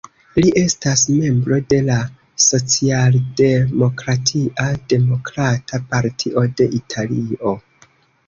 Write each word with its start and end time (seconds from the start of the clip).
Li 0.43 0.51
estas 0.59 1.01
membro 1.17 1.57
de 1.73 1.77
la 1.89 1.97
socialdemokratia 2.45 4.67
Demokrata 4.95 5.83
Partio 5.93 6.47
de 6.63 6.69
Italio. 6.81 7.55